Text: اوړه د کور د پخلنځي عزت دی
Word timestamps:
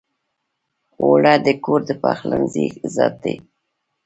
اوړه 1.01 1.33
د 1.45 1.47
کور 1.63 1.81
د 1.89 1.91
پخلنځي 2.03 2.65
عزت 2.85 3.13
دی 3.23 3.35